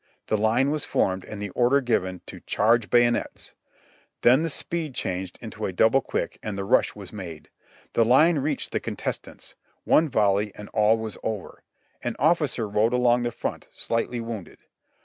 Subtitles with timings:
[0.25, 3.53] The line was formed, and the order given to "Charge bayonets!"
[4.23, 7.51] Then the speed changed into a double quick and the rush was made.
[7.93, 9.53] The line reached the contestants;
[9.83, 11.61] one volley, and all was over!
[12.03, 14.57] An officer rode along the front, slightly wounded.